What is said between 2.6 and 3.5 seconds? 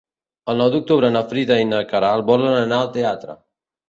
anar al teatre.